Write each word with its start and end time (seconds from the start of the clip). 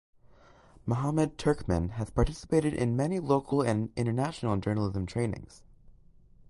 Mahammad 0.83 1.37
Turkman 1.37 1.91
has 1.91 2.09
participated 2.09 2.73
in 2.73 2.95
many 2.95 3.19
local 3.19 3.61
and 3.61 3.91
international 3.95 4.57
journalism 4.57 5.05
trainings. 5.05 5.61